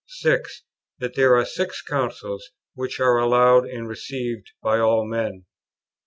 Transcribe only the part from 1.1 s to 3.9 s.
there are Six Councils which are allowed and